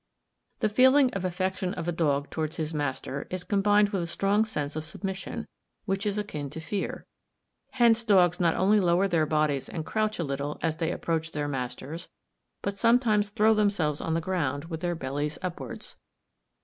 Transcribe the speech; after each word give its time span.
The 0.61 0.69
feeling 0.69 1.13
of 1.13 1.23
affection 1.23 1.75
of 1.75 1.87
a 1.87 1.91
dog 1.91 2.31
towards 2.31 2.55
his 2.55 2.73
master 2.73 3.27
is 3.29 3.43
combined 3.43 3.89
with 3.89 4.01
a 4.01 4.07
strong 4.07 4.45
sense 4.45 4.75
of 4.75 4.83
submission, 4.83 5.45
which 5.85 6.07
is 6.07 6.17
akin 6.17 6.49
to 6.49 6.59
fear. 6.59 7.05
Hence 7.73 8.03
dogs 8.03 8.39
not 8.39 8.55
only 8.55 8.79
lower 8.79 9.07
their 9.07 9.27
bodies 9.27 9.69
and 9.69 9.85
crouch 9.85 10.17
a 10.17 10.23
little 10.23 10.57
as 10.63 10.77
they 10.77 10.89
approach 10.91 11.33
their 11.33 11.47
masters, 11.47 12.07
but 12.63 12.77
sometimes 12.77 13.29
throw 13.29 13.53
themselves 13.53 14.01
on 14.01 14.15
the 14.15 14.21
ground 14.21 14.65
with 14.71 14.79
their 14.79 14.95
bellies 14.95 15.37
upwards. 15.43 15.97